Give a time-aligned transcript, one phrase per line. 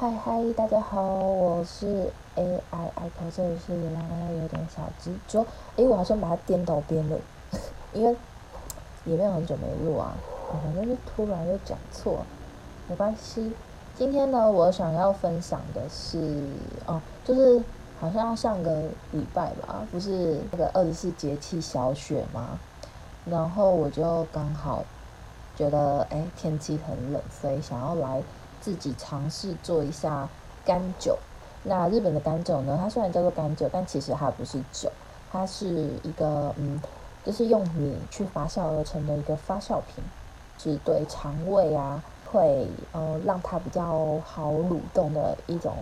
[0.00, 4.00] 嗨嗨，大家好，我是 AI 艾可，这里是原来
[4.40, 5.44] 有点小执着。
[5.76, 7.18] 哎，我好像把它颠倒边了，
[7.92, 8.16] 因为
[9.04, 10.14] 也没有很久没录啊，
[10.62, 12.20] 反正就突然又讲错，
[12.88, 13.52] 没关系。
[13.96, 16.44] 今天呢，我想要分享的是，
[16.86, 17.60] 哦，就是
[17.98, 22.56] 好像上个礼拜吧，不是那个二十四节气小雪吗？
[23.24, 24.84] 然后我就刚好
[25.56, 28.22] 觉得，哎，天气很冷，所以想要来。
[28.68, 30.28] 自己尝试做一下
[30.62, 31.16] 甘酒。
[31.62, 32.78] 那日本的甘酒呢？
[32.78, 34.90] 它虽然叫做甘酒，但其实它不是酒，
[35.32, 35.66] 它是
[36.02, 36.78] 一个嗯，
[37.24, 40.04] 就是用米去发酵而成的一个发酵品，
[40.58, 45.72] 是对肠胃啊会呃让它比较好蠕动的一种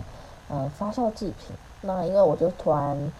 [0.47, 1.55] 呃发酵制品。
[1.81, 3.11] 那因为我就突然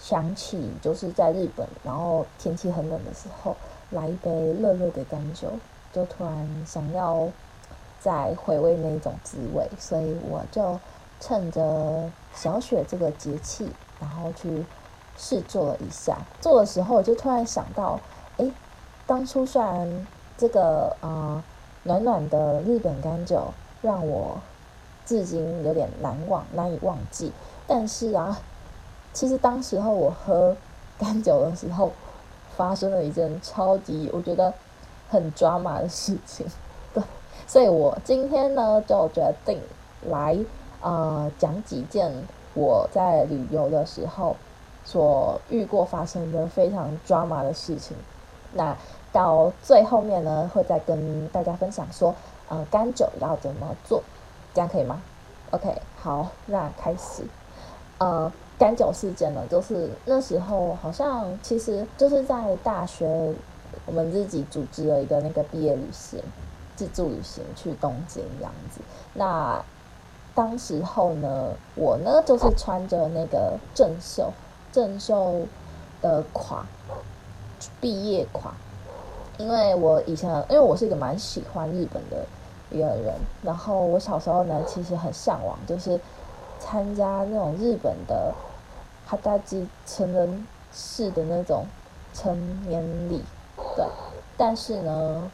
[0.00, 3.54] 想起，就是在日本，然后天气很冷的时候，
[3.90, 5.48] 来一杯热热的甘酒，
[5.92, 7.28] 就突然想要。
[8.02, 10.80] 在回味那种滋味，所以我就
[11.20, 13.70] 趁着小雪这个节气，
[14.00, 14.64] 然后去
[15.16, 16.18] 试做了一下。
[16.40, 18.00] 做的时候，我就突然想到，
[18.38, 18.50] 哎，
[19.06, 21.44] 当初虽然这个啊、
[21.84, 24.40] 暖暖的日本甘酒让我
[25.06, 27.30] 至今有点难忘、难以忘记，
[27.68, 28.40] 但是啊，
[29.12, 30.56] 其实当时候我喝
[30.98, 31.92] 甘酒的时候，
[32.56, 34.52] 发生了一件超级我觉得
[35.08, 36.44] 很抓马的事情。
[37.52, 39.60] 所以我今天呢，就决定
[40.08, 40.38] 来
[40.80, 42.10] 呃讲几件
[42.54, 44.34] 我在旅游的时候
[44.86, 47.94] 所遇过发生的非常 drama 的事情。
[48.54, 48.74] 那
[49.12, 52.14] 到最后面呢，会再跟大家分享说，
[52.48, 54.02] 呃，甘酒要怎么做，
[54.54, 55.02] 这样可以吗
[55.50, 57.22] ？OK，好，那开始。
[57.98, 63.34] 呃，甘酒事件呢，就是那时候好像其实就是在大学，
[63.84, 66.18] 我们自己组织了一个那个毕业旅行。
[66.74, 68.80] 自助旅行去东京这样子，
[69.14, 69.62] 那
[70.34, 74.32] 当时候呢，我呢就是穿着那个正秀
[74.72, 75.42] 正秀
[76.00, 76.66] 的垮
[77.80, 78.52] 毕业垮，
[79.36, 82.24] 因为我以前因为我是一个蛮喜欢日本的
[82.70, 86.00] 一个人，然后我小时候呢其实很向往，就是
[86.58, 88.34] 参加那种日本的
[89.06, 91.66] 哈达基成人式的那种
[92.14, 93.22] 成年礼，
[93.76, 93.84] 对，
[94.38, 95.30] 但是呢。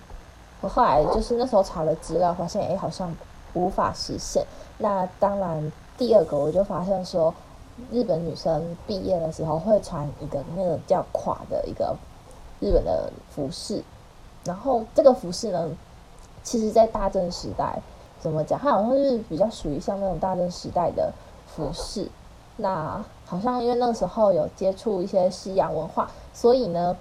[0.60, 3.14] 我后来就是那时候查了资料，发现哎，好像
[3.54, 4.44] 无法实现。
[4.78, 7.32] 那当然，第二个我就发现说，
[7.92, 11.96] 日本女生毕业的时候会穿一个那个叫垮的一个
[12.58, 13.84] 日本的服饰。
[14.44, 15.70] 然后这个服饰呢，
[16.42, 17.80] 其实在大正时代
[18.18, 21.12] 怎么讲，它好像是比较属于像那种大正时代的
[21.46, 22.08] 服饰。
[22.56, 26.96] 那好像因为那个时候有接触一些西洋文化，所以呢。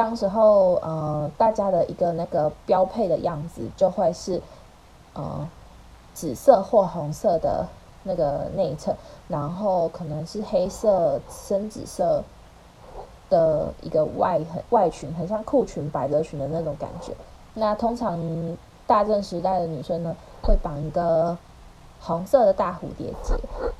[0.00, 4.40] 当时候，呃，大家的一个那个标配的样子就会是，
[5.12, 5.46] 呃，
[6.14, 7.66] 紫色或红色的
[8.04, 8.96] 那个内衬，
[9.28, 12.24] 然后可能是黑色、深紫色
[13.28, 14.40] 的一个外
[14.70, 17.12] 外裙，很像裤裙、百褶裙的那种感觉。
[17.52, 18.18] 那通常
[18.86, 21.36] 大正时代的女生呢，会绑一个
[22.00, 23.34] 红色的大蝴蝶结，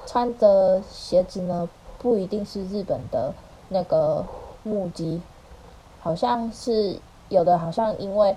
[0.07, 1.67] 穿的鞋子呢，
[1.99, 3.33] 不一定是日本的
[3.71, 4.23] 那个
[4.65, 5.23] 木屐。
[6.01, 6.99] 好像是
[7.29, 8.35] 有的，好像因为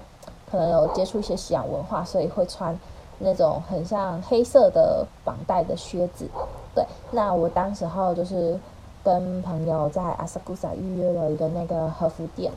[0.51, 2.77] 可能有接触一些西洋文化，所以会穿
[3.19, 6.27] 那种很像黑色的绑带的靴子。
[6.75, 8.59] 对，那我当时候就是
[9.03, 12.51] 跟朋友在阿萨古萨预约了一个那个和服店，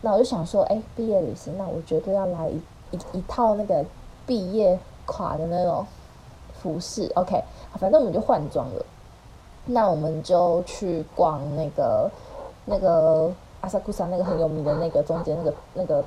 [0.00, 2.60] 那我就想说，哎，毕业旅行，那我绝对要来一
[2.92, 3.84] 一一套那个
[4.26, 5.86] 毕业垮的那种
[6.62, 7.12] 服饰。
[7.14, 7.42] OK，
[7.74, 8.84] 反正我们就换装了，
[9.66, 12.10] 那我们就去逛那个
[12.64, 13.30] 那个。
[13.60, 16.04] 阿萨库萨那个很有名的那个中间那个那个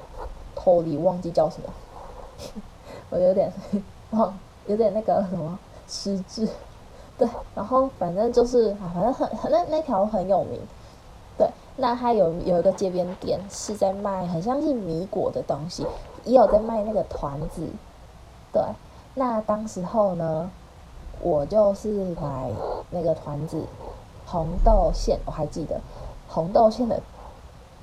[0.56, 1.74] 通り忘记叫什么，
[3.10, 3.52] 我有点
[4.12, 4.34] 忘，
[4.68, 5.58] 有点那个什么
[5.88, 6.48] 失智，
[7.18, 10.60] 对，然后反正就是啊，反正很那那条很有名，
[11.38, 15.86] 对，那它有有一个街边店是在卖很像是米果的东西，
[16.24, 17.68] 也有在卖那个团子，
[18.54, 18.62] 对，
[19.16, 20.50] 那当时候呢，
[21.22, 21.90] 我就是
[22.22, 22.52] 买
[22.92, 23.64] 那个团子
[24.26, 25.82] 红豆馅，我还记得
[26.28, 27.02] 红豆馅的。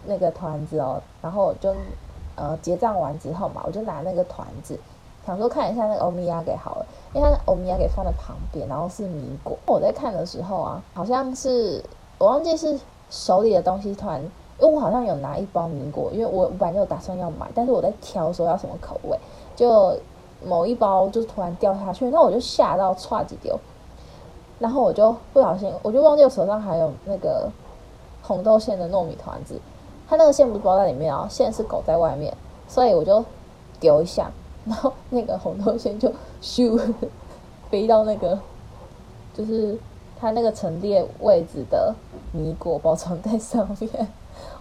[0.06, 1.74] 那个团子哦，然后我就
[2.34, 4.78] 呃结账完之后嘛，我就拿那个团子，
[5.26, 9.56] 想说看一下那个欧米亚给好了，因为欧米亚给放在旁边，然后是米果。
[9.66, 11.82] 我在看的时候啊，好像是
[12.18, 12.78] 我忘记是
[13.10, 14.20] 手里的东西团，
[14.58, 19.18] 因为我好像有拿一包米果，因为我本来就有打算要买，但是我在挑说要什么口味，
[19.54, 19.98] 就
[20.44, 23.58] 某一包就突然掉下去，那我就吓到唰几丢，
[24.58, 27.50] 然后我就不小心，我就忘记我手上还有那个
[28.22, 29.60] 红豆馅的糯米团子。
[30.08, 32.32] 它那个线不是包在里面啊，线是勾在外面，
[32.68, 33.24] 所以我就
[33.80, 34.30] 丢一下，
[34.64, 36.78] 然后那个红豆线就咻
[37.70, 38.38] 飞到那个，
[39.34, 39.76] 就是
[40.20, 41.94] 他那个陈列位置的
[42.32, 44.08] 米果包装袋上面。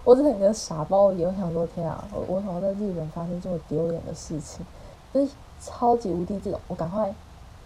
[0.04, 4.64] 我整个傻包有想说天啊，我我怎么在日本发生这么丢脸的事情？
[5.12, 7.12] 就是超级无敌这种，我赶快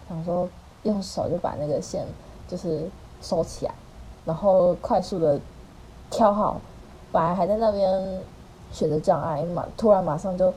[0.08, 0.48] 想说
[0.82, 2.06] 用手就把那个线
[2.48, 2.88] 就是
[3.20, 3.74] 收起来，
[4.24, 5.38] 然后快速的
[6.10, 6.60] 挑好，
[7.12, 8.20] 本来还在那边
[8.72, 10.52] 选择障碍，马突然马上就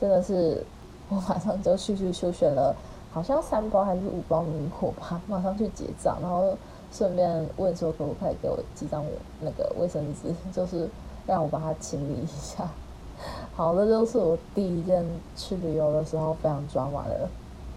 [0.00, 0.62] 真的是
[1.08, 2.74] 我马上就去去去选了，
[3.12, 6.56] 好像三包还是五包米果吧， 马上去结账，然后
[6.92, 10.88] 顺便问说可不可以给我几张我那个卫生纸，就是
[11.26, 12.68] 让我把它清理一下。
[13.56, 17.28] 好，这就是我第一件去旅游的时候非常抓马的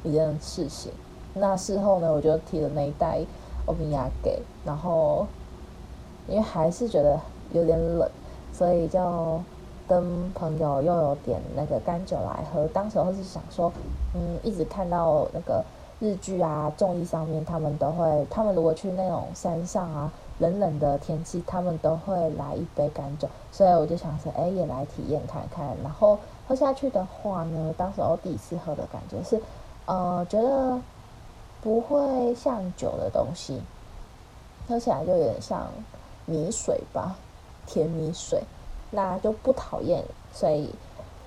[0.04, 0.92] 一件事情。
[1.34, 3.22] 那事后呢，我就提了那一袋
[3.66, 5.26] 欧米亚给，然后
[6.28, 7.20] 因为还是觉得
[7.54, 8.10] 有点冷，
[8.54, 9.42] 所以就
[9.88, 12.68] 跟朋友又有点那个干酒来喝。
[12.70, 13.72] 当时候是想说，
[14.14, 15.64] 嗯，一直看到那个
[16.00, 20.12] 日剧啊、综艺上面，他们都会，他们如果去那种山上啊。
[20.40, 25.68] 冷冷的天气，他们都会来一杯干酒，所以我就想说，哎，也来体验看看。
[25.84, 26.18] 然后
[26.48, 29.40] 喝下去的话呢，当时我第一次喝的感觉是，
[29.86, 30.82] 呃，觉得
[31.62, 33.62] 不会像酒的东西，
[34.68, 35.68] 喝起来就有点像
[36.26, 37.16] 米水吧，
[37.72, 38.44] 甜米水，
[38.90, 40.04] 那就不讨厌。
[40.34, 40.70] 所以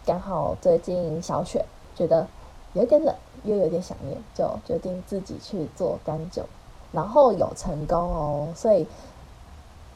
[0.04, 1.64] 刚好最近小雪
[1.96, 2.26] 觉得
[2.74, 3.14] 有点冷，
[3.44, 6.44] 又有点想念，就决定自己去做干酒。
[6.92, 8.86] 然后有成功哦，所以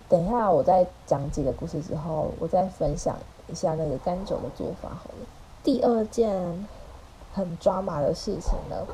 [0.09, 3.15] 等一下我再讲几个故事之后，我再分享
[3.49, 5.27] 一下那个干酒的做法好了。
[5.63, 6.67] 第二件
[7.35, 8.87] 很抓马的事情呢，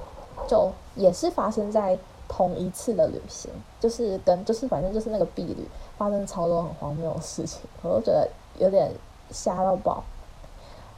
[0.49, 1.97] 就也是发生在
[2.29, 3.51] 同一次的旅行，
[3.81, 8.29] 就是跟就是反正就是那个毕旅发生超多很荒谬的事情，我都觉得
[8.59, 8.91] 有点
[9.31, 10.03] 吓到爆。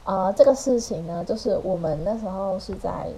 [0.03, 3.09] 啊、呃，这个事情呢，就是我们那时候是在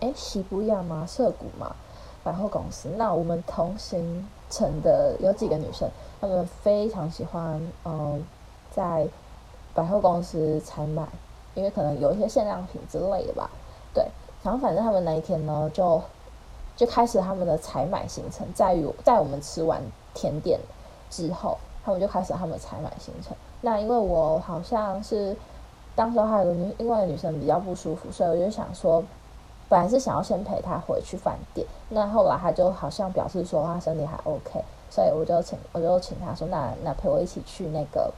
[0.00, 1.04] 哎西伯利亚吗？
[1.06, 1.74] 涩谷嘛。
[2.22, 5.88] 百货公司，那我们同行程的有几个女生，
[6.20, 8.22] 她们非常喜欢，嗯，
[8.70, 9.08] 在
[9.72, 11.08] 百货公司采买，
[11.54, 13.48] 因为可能有一些限量品之类的吧。
[13.94, 14.06] 对，
[14.42, 16.02] 然后反正他们那一天呢，就
[16.76, 19.82] 就开始他们的采买行程，在于在我们吃完
[20.14, 20.58] 甜点
[21.10, 23.36] 之后，他们就开始他们的采买行程。
[23.60, 25.36] 那因为我好像是
[25.94, 29.02] 当时还有个女，另外一个女生比较不舒服，所以我就想说。
[29.68, 38.12] 本来是想要先陪她回去饭店，那后来她就好像表示说她身体还 OK，所以我就请我就请她说，那那陪我一起去那个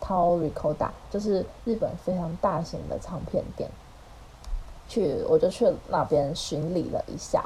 [0.00, 3.68] Tower Recoda，就是日本非常大型的唱片店，
[4.88, 7.44] 去我就去那边巡礼了一下。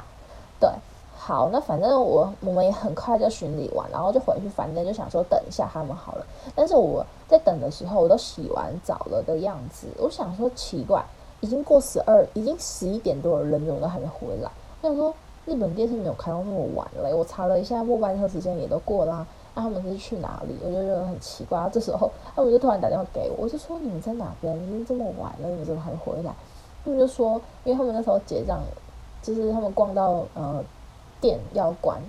[0.63, 0.69] 对，
[1.17, 6.25] 好，那反正我我们也很快就巡礼完，然后就回去反正，就想说等一下他们好了。
[6.55, 11.03] 但是我在等的时候，我都洗完澡了的样子，我想说奇怪。
[11.41, 14.49] 已经过十二，已经十一点多了，人怎么都还没回来？
[14.81, 15.13] 我想说，
[15.45, 17.13] 日本电视没有开到那么晚嘞。
[17.13, 19.27] 我查了一下，末班车时间也都过啦。
[19.53, 20.57] 那他们是去哪里？
[20.63, 21.69] 我就觉得很奇怪。
[21.73, 24.55] 这时候，他们就突然打电话给我，我就说：“你们在哪边？
[24.55, 26.33] 已经这么晚了，你们怎么还回来？”
[26.85, 28.61] 他们就说：“因为他们那时候结账，
[29.23, 30.63] 就是他们逛到呃
[31.19, 31.99] 店要关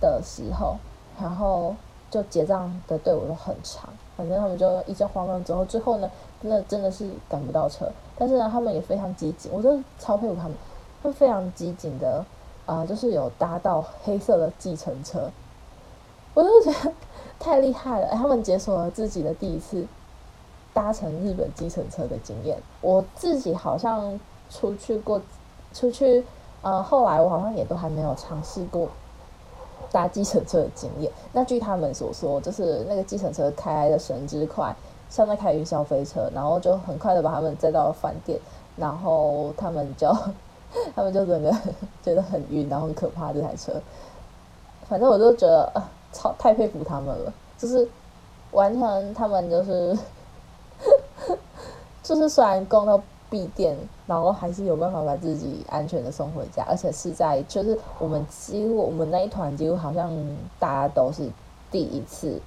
[0.00, 0.76] 的时候，
[1.20, 1.74] 然后
[2.08, 3.88] 就结账的队伍都很长。
[4.16, 10.52] 反正他们就一阵慌乱之后，最后呢，真的真的是赶不到车。”但是呢，他们也非常机警，我真的超佩服他们，
[11.02, 12.24] 他们非常机警的
[12.66, 15.30] 啊、就是有搭到黑色的计程车，
[16.34, 16.92] 我就觉得
[17.38, 18.08] 太厉害了。
[18.10, 19.86] 他们解锁了自己的第一次
[20.74, 22.60] 搭乘日本计程车的经验。
[22.82, 24.20] 我自己好像
[24.50, 25.22] 出去过，
[25.72, 26.24] 出去，
[26.62, 28.88] 呃，后来我好像也都还没有尝试过
[29.90, 31.12] 搭计程车的经验。
[31.32, 34.74] 那据他们所说，就是那个计程车开的神之快。
[35.10, 38.38] 像在开云霄飞车，然后就很快的把他们载到了饭店，
[38.76, 40.14] 然后他们就
[40.94, 41.50] 他们就整个
[42.02, 43.72] 觉得很晕，然后很可怕这台车。
[44.86, 47.88] 反正我就觉得啊，超太佩服他们了，就是
[48.50, 49.98] 完全他们就是
[52.04, 60.10] 就是虽然逛到闭店，然后还是有办法把自己安全的送回家，而且是在就是我们几乎我们那一团几乎好像
[60.58, 61.28] 大家都是
[61.70, 62.40] 第一次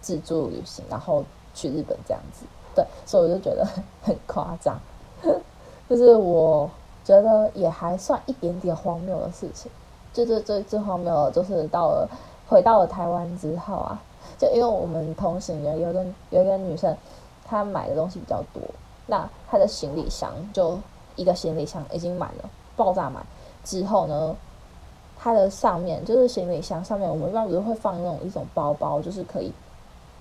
[0.00, 1.24] 自助旅行，然后。
[1.56, 3.64] 去日本这样子，对，所以我就觉得
[4.02, 4.76] 很夸张，
[5.88, 6.68] 就是我
[7.04, 9.70] 觉得也还算一点点荒谬的事情。
[10.12, 12.08] 就最最最荒谬的，就是到了
[12.48, 14.02] 回到了台湾之后啊，
[14.36, 16.96] 就因为我们同行的有个有一个女生，
[17.46, 18.60] 她买的东西比较多，
[19.06, 20.78] 那他的行李箱就
[21.16, 23.24] 一个行李箱已经满了，爆炸满
[23.64, 24.36] 之后呢，
[25.18, 29.52] 他的上面就是行李箱上面，我们一般不是会放那种一种包包，就是可以。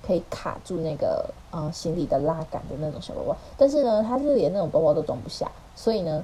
[0.06, 6.22] 可以卡住那个呃行李的拉杆的那种小包包，但是呢，他是连那种包包都装不下，所以呢，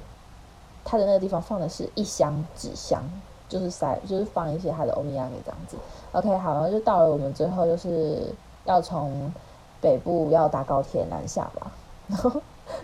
[0.84, 3.02] 他的那个地方放的是一箱纸箱，
[3.48, 5.78] 就是塞，就是放一些他的欧米亚给这样子。
[6.12, 8.30] OK，好，然后就到了我们最后就是
[8.66, 9.32] 要从
[9.80, 11.72] 北部要搭高铁南下嘛，
[12.06, 12.30] 然 后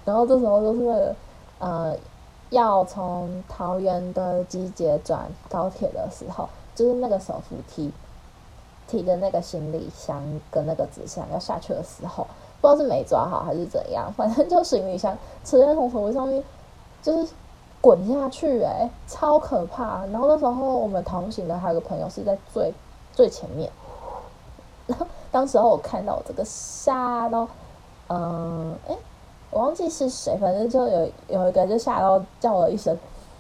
[0.06, 1.14] 然后这时候就是那个
[1.58, 1.94] 呃
[2.48, 7.92] 要从桃园的机捷转高铁的时候，就是那个手扶梯
[8.88, 12.26] 提的那个行李箱跟那个纸箱要下去的时候，
[12.62, 16.42] 不知道是没抓好还是怎样，反正就行李箱直接从手扶上面
[17.02, 17.28] 就是。
[17.78, 20.04] 滚下去哎、超可怕！
[20.06, 22.74] 然后那时候我们同行的还有个朋友是在最
[23.12, 23.70] 最前面，
[24.88, 27.46] 然后当时候我看到这个吓到，
[28.08, 28.96] 嗯，哎、
[29.50, 32.96] 我忘记是谁，反正就有有一个就吓到叫了一声，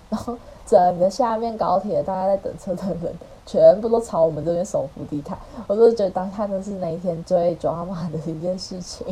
[0.08, 9.06] 然后整个下面高铁大家在等车的人全部都朝我们这边手扶地毯，我就觉得当看的是那一天最抓马的一件事情，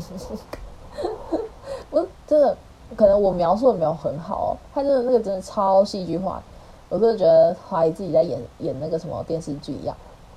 [1.91, 2.57] 我真的。
[2.97, 6.41] 可能我描述的没有很好哦，他真的那个真的超戏剧化，
[6.91, 9.97] 我真的觉得怀疑自己在演演那个什么电视剧一样。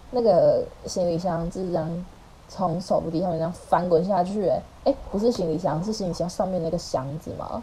[0.09, 2.05] 那个行李箱就是这样
[2.49, 7.61] 从手扶梯上面这样翻滚下去，哎哎，不是行李箱，是行李箱上面那个箱子吗？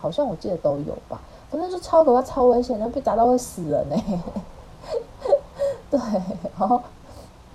[0.00, 1.20] 好像我记得都有吧，
[1.50, 3.96] 反正就超可怕、超危险，那被砸到会死人呢。
[5.90, 5.98] 对，
[6.58, 6.80] 然后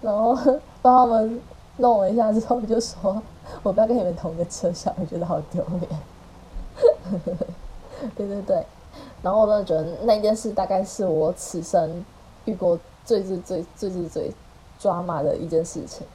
[0.02, 0.36] 然后
[0.82, 1.42] 帮他们
[1.78, 3.22] 弄了一下之后，就说
[3.62, 5.90] 我不要跟你们同一个车厢，我觉得好丢脸。
[8.16, 8.66] 对对对，
[9.22, 12.04] 然后我真的觉得那件事大概是我此生
[12.46, 14.32] 遇过最最最最最最
[14.80, 16.06] 抓马的一件事情。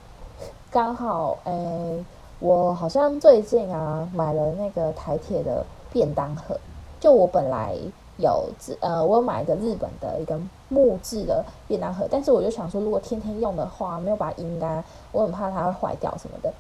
[0.71, 2.05] 刚好哎，
[2.41, 6.61] 我好像最近啊买了那个台铁的便当盒，
[7.01, 7.75] 就我本来
[8.19, 16.53] 有呃，我有买一个日本的一个木质的便当盒，但是我就想说，如果天天用的话，没有把它阴干，我很怕它会坏掉什么的。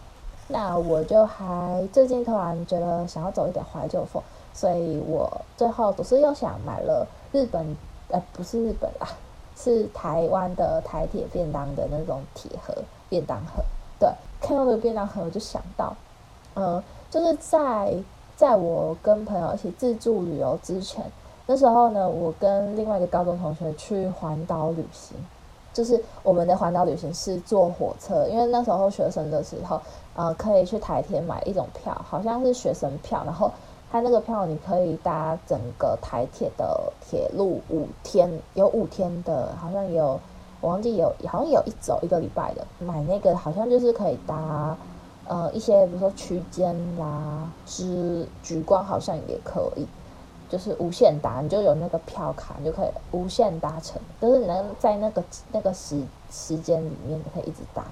[0.48, 4.22] 那我就还最近突然觉得想要走一点怀旧风，
[4.54, 7.76] 所以我最后总是又想买了日本，
[8.08, 9.06] 呃，不是日本啦，
[9.54, 12.74] 是台湾的台铁便当的那种铁盒
[13.10, 13.62] 便当盒。
[13.98, 14.08] 对，
[14.40, 15.96] 看到这个便当盒，我就想到，
[16.54, 17.94] 嗯，就是在
[18.36, 21.04] 在我跟朋友一起自助旅游之前，
[21.46, 25.16] 那时候呢，我跟另外一个高中同学去环岛旅行。
[25.70, 29.80] 就是我们的环岛旅行是坐火车，因为那时候学生的时候，
[30.16, 33.48] 呃，可以去台铁买一种票，好像是学生票，然后
[33.92, 40.18] 他那个票你可以搭整个台铁的铁路五天，有五天的，好像有
[40.60, 44.76] 我忘记有，好像有一走一个礼拜的，买那个好像就是可以搭
[45.26, 49.86] 呃一些，比如说区间啦，之橘光好像也可以。
[50.50, 54.00] 就是无限搭，你就有那个票卡，你就可以无限搭乘。
[54.18, 55.22] 就是能在那个
[55.52, 57.84] 那个时时间里面，可以一直搭。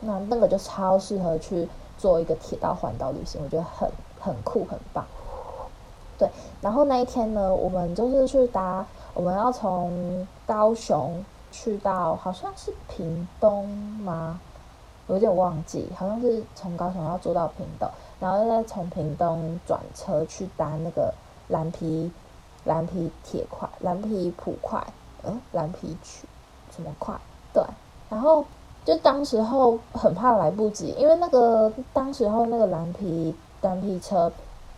[0.00, 5.04] 那那个就超适合去做一个铁道环岛旅行，我觉得很很酷很棒。
[6.16, 6.30] 对，
[6.62, 14.40] 然后那一天呢，我们就是去搭，我们要从高雄去到好像是屏东吗？
[15.08, 17.88] 有点忘记，好像是从高雄要坐到屏东，
[18.20, 21.12] 然后再从屏东转车去搭那个。
[21.50, 22.12] 蓝皮，
[22.66, 24.86] 蓝皮铁块，蓝皮普块，
[25.22, 26.28] 嗯，蓝皮区
[26.76, 27.14] 什么块？
[27.54, 27.64] 对，
[28.10, 28.44] 然后
[28.84, 34.30] 就当时候很怕来不及，因为那个当时候那个蓝皮蓝皮车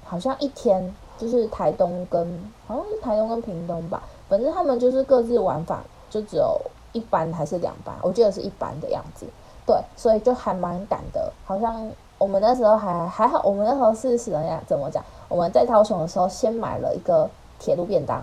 [0.04, 6.60] 好像一天就是台东跟好像是台东跟屏东吧，反正他们就是各自往返，就只有
[6.92, 9.26] 一班还是两班，我记得是一班的样子。
[9.64, 15.02] 对，所以就还蛮赶的，好像我们那时候还还好，我们那时候是是人家怎么讲？
[15.28, 18.22] 我们在高雄的时候，先买了一个铁路便当，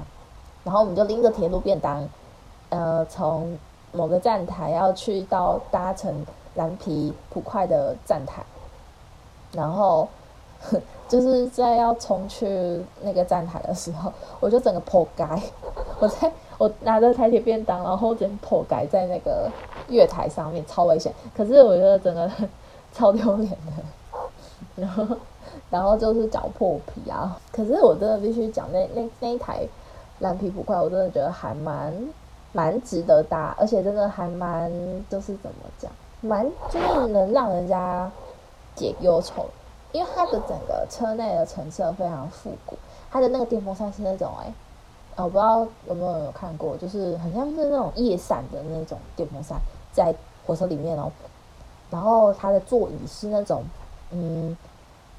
[0.65, 2.07] 然后我们就拎着铁路便当，
[2.69, 3.57] 呃，从
[3.93, 6.25] 某个站台要去到搭乘
[6.55, 8.43] 蓝皮普快的站台，
[9.53, 10.09] 然后
[11.07, 15.23] 就是在要冲去那个站台的时候，我就整个破街，
[15.99, 19.49] 我在我拿着台铁便当，然后整个破街在那个
[19.89, 21.13] 月台上面，超危险。
[21.35, 22.29] 可是我觉得整个
[22.93, 23.83] 超丢脸的，
[24.75, 25.05] 然后。
[25.69, 27.37] 然后就是脚破皮啊！
[27.51, 29.67] 可是我真的必须讲，那那那一台
[30.19, 31.93] 蓝皮普快，我真的觉得还蛮
[32.53, 34.71] 蛮值得搭，而且真的还蛮
[35.09, 38.09] 就是怎么讲，蛮就是能让人家
[38.75, 39.45] 解忧愁，
[39.91, 42.77] 因为它的整个车内的陈设非常复古，
[43.11, 44.53] 它的那个电风扇是那种哎、
[45.23, 49.59] 我不知道有没有有看过，就是很像是那种叶伞的那种电风扇
[49.91, 50.13] 在
[50.45, 51.11] 火车里面哦，
[51.89, 53.63] 然后它的座椅是那种
[54.11, 54.55] 嗯。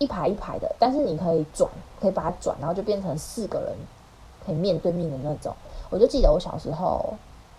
[0.01, 1.69] 一排一排的，但是你可以转，
[2.01, 3.75] 可以把它转，然后就变成四个人
[4.47, 5.53] 可以面对面的那种。
[5.91, 7.15] 我就记得我小时候，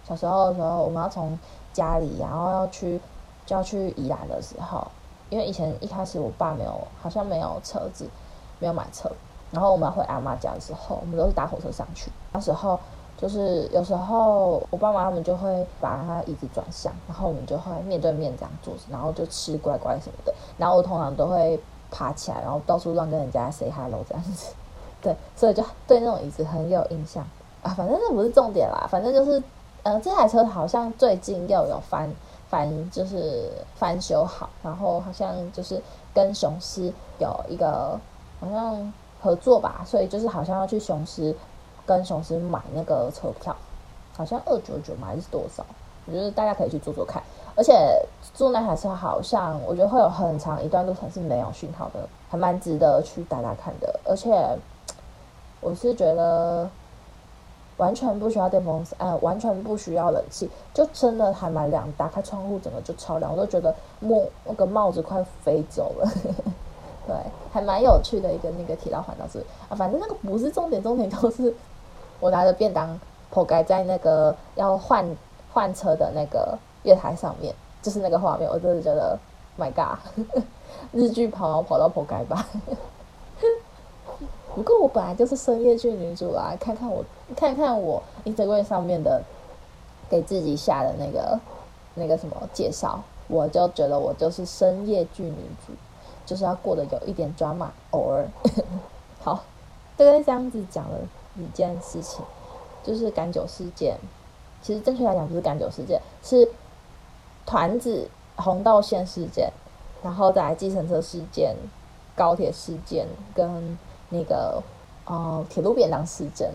[0.08, 1.38] 小时候的时候，我们要从
[1.74, 2.98] 家里，然后要去
[3.46, 4.88] 就要去宜兰的时候，
[5.30, 8.08] 因为以前一开始我爸没有，好像没有车子，
[8.60, 9.12] 没有买车，
[9.52, 12.12] 然后我们回阿妈家的时候，我们都是搭火车上去。
[12.32, 12.80] 那时候
[13.18, 20.34] 就是有时候我爸妈他们就会把他椅子转向，然后我们就会面对面这样坐着，然后就吃乖乖什么的。
[20.58, 21.60] 然后我通常都会
[21.92, 24.54] 爬起来，然后到处乱跟人家 say hello 这样子。
[25.02, 27.26] 对，所以就对那种椅子很有印象
[27.64, 27.74] 啊。
[27.74, 29.42] 反正那不是重点啦，反正就是，
[29.84, 32.14] 呃，这台车好像最近又有翻
[32.50, 35.82] 翻，就是翻修好，然后好像就是
[36.14, 37.98] 跟雄狮有一个
[38.40, 41.36] 好像合作吧，所以就是好像要去雄狮
[41.86, 43.56] 跟雄狮买那个车票，
[44.16, 45.66] 好像二九九嘛还是多少？
[46.06, 47.22] 我觉得大家可以去坐坐看，
[47.56, 47.74] 而且
[48.34, 54.58] 坐那台车好像我觉得会有很长一段路程是没有讯号的，还蛮值得去打打看的，而且。
[55.62, 56.70] 我是觉得
[57.76, 61.92] 完全不需要电风扇，完全不需要冷气，就真的还蛮凉。
[61.98, 66.10] 打开窗户，整个就超凉，我都觉得帽那个帽子快飞走了。
[67.10, 67.18] 对，
[67.52, 71.52] 还蛮有趣的一个那个铁道环岛是啊，反正那个不是重点，重点都是
[72.20, 73.00] 我拿着便当
[73.32, 75.04] 铺盖在那个要换
[75.52, 79.18] 换车的那个月台上面，就是那个画面，我真的觉得
[79.58, 79.98] ，My God，
[80.94, 82.46] 日剧跑跑到铺盖吧。
[84.54, 87.04] 不过我本来就是深夜剧女主啦，看看我，
[87.36, 89.24] 看看我 Instagram 上面的
[90.10, 91.40] 给自己下的那个
[91.96, 95.74] 那个什么介绍，我就觉得我就是深夜剧女主，
[96.30, 98.28] 就是要过得有一点 drama，偶尔。
[99.20, 99.44] 好，
[99.98, 101.00] 大概这样子讲了
[101.36, 102.24] 一件事情，
[102.84, 103.98] 就是赶酒事件。
[104.62, 106.48] 其实正确来讲不是赶酒事件，是
[107.48, 109.52] 团子红道线事件，
[110.04, 111.56] 然后再来计程车事件、
[112.16, 113.78] 高铁事件跟。
[114.12, 114.60] 那个，
[115.06, 116.52] 呃，铁路便当事件，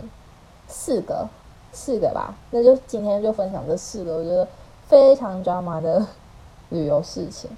[0.67, 1.29] 四个，
[1.71, 2.35] 四个吧。
[2.51, 4.49] 那就今天就分享这四个，我觉得
[4.89, 6.05] 非常 drama 的
[6.71, 7.49] 旅游事情。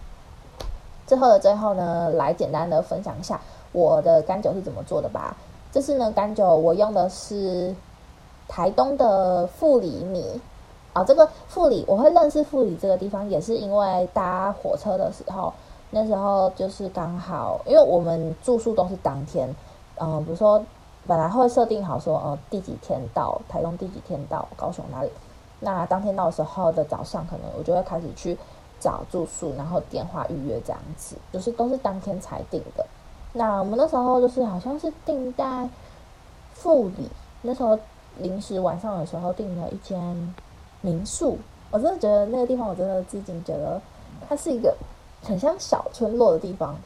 [1.07, 3.41] 最后的最后呢，来简单的分享一下
[3.73, 5.37] 我的干酒是怎么做的吧。
[5.73, 7.75] 这次呢，干酒我用的是
[8.49, 10.41] 台东的富里米。
[10.93, 15.53] 啊，这个富里，我会认识富里这个地方，也是因为搭火车的时候，
[15.91, 19.55] 那时候就是刚好，因为我们住宿都是当天。
[19.97, 20.65] 嗯，比如说，
[21.07, 25.11] 本来会设定好说，呃，第几天到台东，第几天到高雄哪里？
[25.61, 28.39] 那当天到时候的早上，可能我就会开始去
[28.81, 32.87] 找住宿，然后电话预约这样子，就是都是当天才订的。
[33.33, 35.69] 那我们那时候就是好像是订在
[36.55, 37.11] 富里，
[37.43, 37.79] 那时候
[38.19, 40.35] 临时晚上的时候订了一间
[40.81, 41.39] 民宿，
[41.71, 43.81] 我真的觉得那个地方，我真的至今觉得
[44.29, 44.77] 它是一个
[45.23, 46.77] 很像小村落的地方。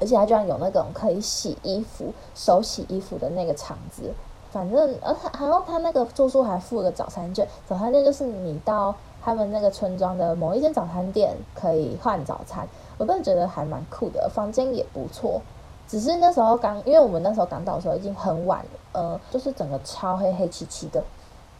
[0.00, 4.14] 而且它居然有那种可以洗衣服、手洗衣服的那个场子，
[4.52, 8.94] 反正，而且然后他那个住宿还附了个早餐券，早餐券就是你到
[9.28, 15.42] 他们那个村庄的某一间早餐店可以换早餐，我个人觉得还蛮酷的，房间也不错。
[15.86, 21.02] 只是那时候刚，因为我们那时候刚到的时候已经很晚了，呃，就是整个超黑黑漆漆的，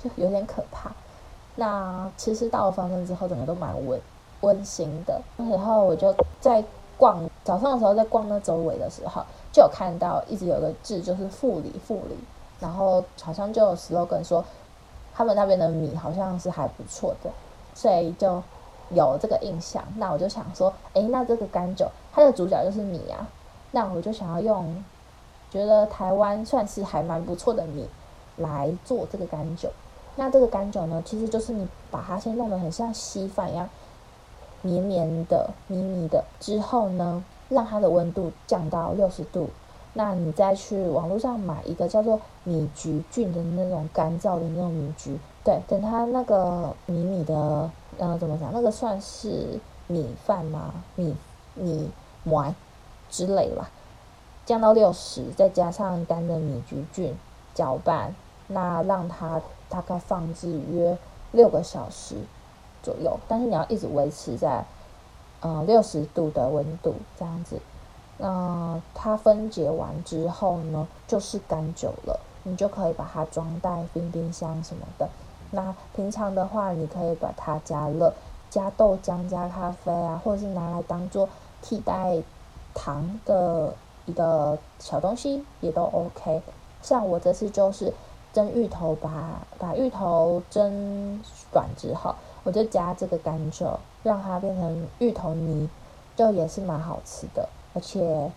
[0.03, 0.91] 就有点可怕。
[1.57, 4.01] 那其实到了房间之后，整个都蛮温
[4.41, 6.65] 温馨的，然后我就在。
[6.99, 12.19] 逛早上的时候，在逛那周围的时候，就有看到一直有个字，就是富里富里，
[12.59, 14.45] 然后好像就有 slogan 说
[15.15, 17.31] 他们那边的米好像是还不错的，
[17.79, 18.43] 所以就
[18.91, 19.85] 有这个印象。
[19.99, 23.29] 那我就想说，哎，那这个干酒它的主角就是米啊，
[23.71, 24.85] 那我就想要用
[25.53, 27.87] 觉得台湾算是还蛮不错的米
[28.37, 29.71] 来做这个干酒。
[30.17, 33.69] 那这个干酒呢，其实就是你把它先弄得很像稀饭一样。
[34.61, 39.49] 绵绵的、密密的，之后呢，让它的温度降到六十度，
[39.93, 45.17] 那你再去网络上买一个叫做米橘菌的那种干燥的那种米橘，
[45.49, 48.53] 对，等它那个米米的，呃，怎么讲？
[48.53, 50.75] 那个算是米饭吗？
[50.95, 51.17] 米
[51.55, 51.91] 米
[52.27, 52.53] 糜
[53.09, 53.71] 之类吧，
[54.45, 57.17] 降到六十，再加上干的米橘菌
[57.55, 58.15] 搅拌，
[58.49, 60.99] 那让它大概放置约
[61.33, 62.17] 六个小时。
[62.83, 64.67] 左右，但是你要一直维持在，
[65.41, 67.59] 呃，六十度的温度这样子。
[68.19, 75.09] 那它分解完之后呢，就是干酒了，你就可以把它装袋冰冰箱什么的。
[75.51, 78.13] 那平常的话，你可以把它加热，
[78.51, 81.29] 加豆浆、加咖啡啊，或者是拿来当做
[81.63, 82.23] 替代
[82.75, 83.75] 糖的
[84.07, 86.43] 一个小东西，也都 OK。
[86.83, 87.93] 像我这次就是
[88.33, 91.21] 蒸芋头把，把芋头蒸
[91.53, 92.15] 软之后。
[92.45, 95.69] 我就加这个甘蔗，让它变成芋头泥，
[96.17, 98.33] 就也是蛮好吃的，而且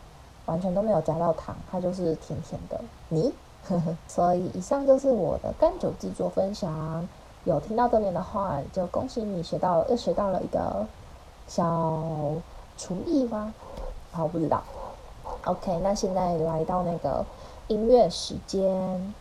[0.48, 3.32] 完全都没有加到糖，它就是甜甜的泥。
[4.08, 7.08] 所以以上就是我的干酒制作分享。
[7.44, 10.86] 有听到这边的话，就恭喜你学到又学到了一个
[11.48, 12.36] 小
[12.78, 13.52] 厨艺吗？
[14.12, 14.64] 好，不知道。
[15.46, 17.26] OK，那现在来到那个
[17.68, 19.14] 音乐时间。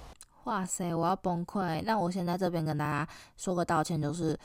[0.44, 1.82] 哇塞，我要崩溃！
[1.86, 4.38] 那我先在这边跟大家说个道歉，就是，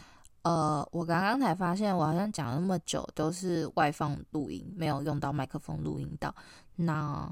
[0.43, 6.33] 呃，我刚刚才发现，我好像讲了那么久都是外放录音，没有用到麦克风录音到，
[6.75, 7.27] 那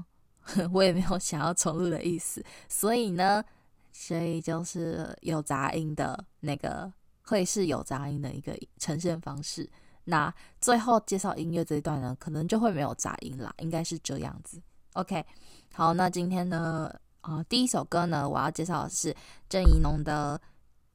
[0.72, 3.44] 我也没有想要重录的意思，所以呢，
[3.92, 9.68] 所以就是有杂音的那个，会是有杂音的一个呈现方式。
[10.04, 14.60] 那最后介绍音乐这一段呢，可能就会没有杂音啦，应该是这样子。
[14.94, 15.24] OK，
[15.72, 16.94] 好，那今天呢？
[17.26, 19.16] 啊、第一首歌呢，我要介绍的是
[19.48, 20.38] 郑宜农的《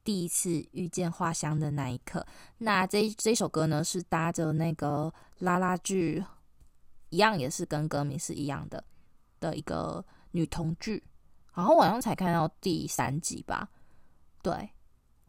[0.04, 2.20] 第一次遇见花香的那一刻》。
[2.58, 6.24] 那这这首歌呢，是搭着那个啦啦剧，
[7.08, 8.84] 一样也是跟歌名是一样的
[9.40, 11.02] 的一个女同剧。
[11.52, 13.68] 然后晚上才看到第三集吧，
[14.40, 14.70] 对，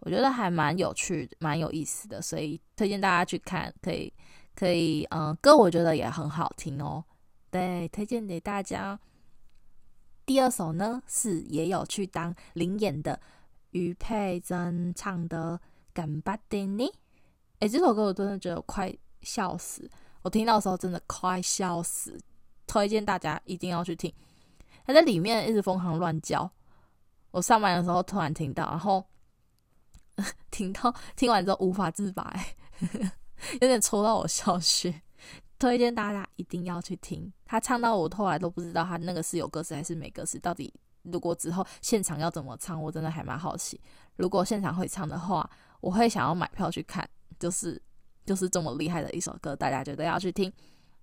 [0.02, 3.74] 我觉得还蛮有趣，蛮有意思的，所以推荐大家去看。
[3.82, 4.13] 可以，
[4.56, 7.04] 可以，嗯、歌我觉得也很好听哦，
[7.50, 8.97] 对，推荐给大家。
[10.24, 13.19] 第二首呢，是也有去当临演的
[13.71, 15.60] 于佩珍唱的
[15.91, 16.86] 《敢巴丁尼》。
[17.60, 19.89] 哎，这首歌我真的觉得快笑死！
[20.21, 22.17] 我听到的时候真的快笑死，
[22.71, 24.13] 推荐大家一定要去听。
[24.86, 26.49] 他在里面一直疯狂乱叫，
[27.31, 29.05] 我上班的时候突然听到，然后
[30.49, 32.34] 听到听完之后无法自拔，
[33.60, 35.01] 有点戳到我笑穴。
[35.60, 40.39] 推荐大家一定要去听，他唱到我后来都不知道他那个是有歌词还是没歌词。
[40.39, 43.79] 到底如果之后现场要怎么唱，我真的还蛮好奇。
[44.15, 45.47] 如果现场会唱的话，
[45.81, 47.05] 我会想要买票去看。
[47.38, 47.81] 就是
[48.25, 50.51] 就是这么厉害的一首歌，大家绝对要去听。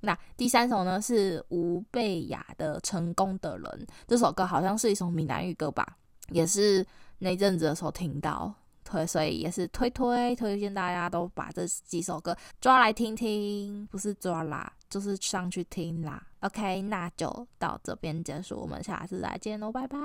[0.01, 5.97] 那第三首呢是吴蓓雅的《成功的人》，这首歌好像是一首闽南语歌吧，
[6.31, 6.87] 也是
[7.19, 8.55] 那阵子的时候听到。
[8.85, 16.27] 推，所以也是推推推荐大家都把这几首歌抓来听听，不是抓啦，就是上去听啦。
[16.41, 19.99] OK，那就到这边结束，我们下次再见喽，拜拜。